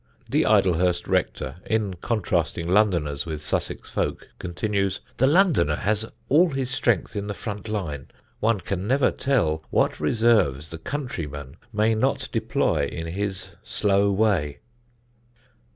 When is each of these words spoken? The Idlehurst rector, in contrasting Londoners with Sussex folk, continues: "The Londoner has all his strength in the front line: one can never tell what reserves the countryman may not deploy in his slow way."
The 0.27 0.45
Idlehurst 0.47 1.07
rector, 1.07 1.57
in 1.63 1.93
contrasting 1.93 2.67
Londoners 2.67 3.27
with 3.27 3.39
Sussex 3.39 3.87
folk, 3.87 4.27
continues: 4.39 4.99
"The 5.17 5.27
Londoner 5.27 5.75
has 5.75 6.07
all 6.27 6.49
his 6.49 6.71
strength 6.71 7.15
in 7.15 7.27
the 7.27 7.35
front 7.35 7.69
line: 7.69 8.07
one 8.39 8.61
can 8.61 8.87
never 8.87 9.11
tell 9.11 9.63
what 9.69 9.99
reserves 9.99 10.69
the 10.69 10.79
countryman 10.79 11.55
may 11.71 11.93
not 11.93 12.29
deploy 12.31 12.87
in 12.87 13.05
his 13.05 13.51
slow 13.61 14.11
way." 14.11 14.61